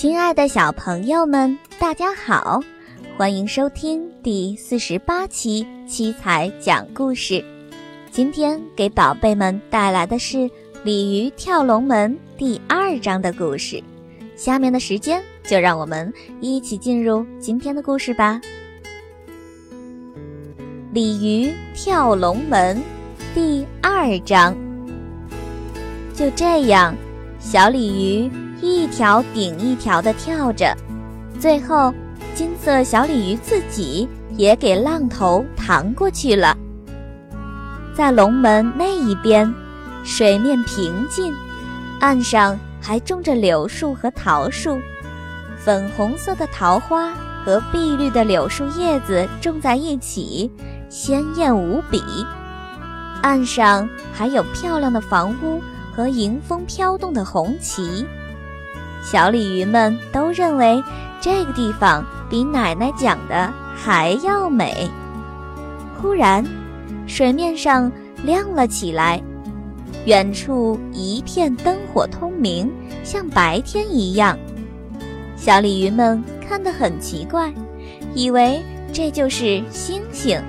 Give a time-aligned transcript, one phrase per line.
[0.00, 2.58] 亲爱的小朋友们，大家好，
[3.18, 7.44] 欢迎收听第四十八期七彩讲故事。
[8.10, 10.38] 今天给宝贝们带来的是
[10.84, 13.78] 《鲤鱼跳龙门》第二章的故事。
[14.36, 18.40] 下面的时间就让我们一起进入今天的故事吧。
[20.94, 22.82] 鲤鱼跳龙门
[23.34, 24.56] 第二章。
[26.14, 26.96] 就这样，
[27.38, 28.30] 小鲤鱼
[28.62, 30.76] 一条顶一条的跳着，
[31.38, 31.92] 最后
[32.34, 36.56] 金色小鲤鱼自己也给浪头弹过去了。
[37.94, 39.52] 在龙门那一边，
[40.04, 41.32] 水面平静，
[42.00, 44.78] 岸上还种着柳树和桃树，
[45.58, 47.12] 粉红色的桃花
[47.44, 50.50] 和碧绿的柳树叶子种在一起，
[50.88, 52.02] 鲜艳无比。
[53.22, 55.60] 岸上还有漂亮的房屋
[55.94, 58.06] 和迎风飘动的红旗。
[59.02, 60.82] 小鲤鱼们都认为
[61.20, 64.88] 这个地方比奶奶讲的还要美。
[66.00, 66.44] 忽然，
[67.06, 67.90] 水面上
[68.22, 69.20] 亮了起来，
[70.04, 72.70] 远处一片灯火通明，
[73.02, 74.38] 像白天一样。
[75.36, 77.52] 小鲤鱼们看得很奇怪，
[78.14, 80.40] 以为这就是星星，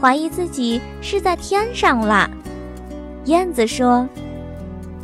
[0.00, 2.28] 怀疑自己是在天上啦。
[3.26, 4.06] 燕子说：“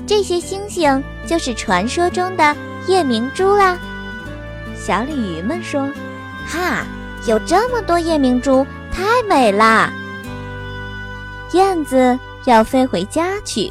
[0.06, 3.78] 这些星星就是传说中的夜明珠啦。”
[4.76, 5.88] 小鲤鱼们说
[6.46, 6.84] ：“哈，
[7.26, 9.92] 有这么多夜明珠，太美啦！”
[11.52, 13.70] 燕子要飞回家去，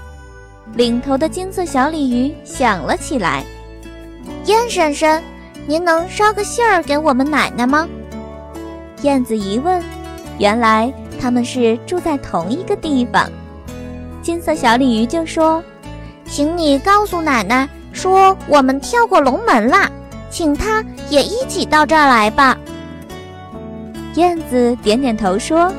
[0.76, 3.44] 领头的金色小鲤鱼想了起来
[4.46, 5.24] ：“燕婶婶，
[5.66, 7.88] 您能捎个信儿给我们奶奶吗？”
[9.02, 9.82] 燕子一问，
[10.38, 13.30] 原来他们是住在同一个地方。
[14.22, 15.64] 金色小鲤鱼就说
[16.30, 19.90] ：“请你告诉奶奶，说我们跳过龙门啦，
[20.30, 22.58] 请他也一起到这儿来吧。”
[24.16, 25.72] 燕子点点头说：“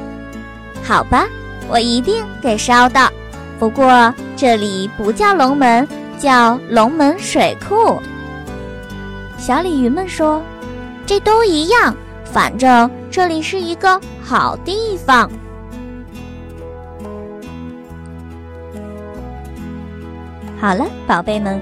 [0.83, 1.27] 好吧。”
[1.73, 3.09] 我一定给烧到，
[3.57, 5.87] 不过这里不叫龙门，
[6.19, 7.97] 叫龙门水库。
[9.39, 10.43] 小鲤鱼们说
[11.07, 11.95] ：“这都一样，
[12.25, 15.31] 反正这里是一个好地方。”
[20.61, 21.61] 好了，宝贝们，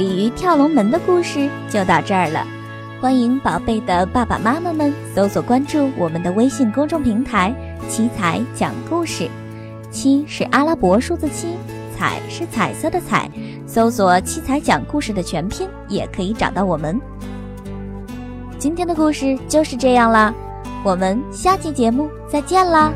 [0.00, 2.42] 鲤鱼跳龙门的故事就到这儿了。
[3.02, 7.54] 欢迎宝贝的爸爸妈妈们搜索关注我们的微信公众平台
[7.86, 9.28] “七彩讲故事”。
[9.92, 11.54] 七是阿拉伯数字七，
[11.94, 13.30] 彩是彩色的彩。
[13.66, 16.98] 搜索“七彩讲故事”的全拼，也可以找到我们。
[18.58, 20.32] 今天的故事就是这样啦，
[20.82, 22.90] 我们下期节目再见啦！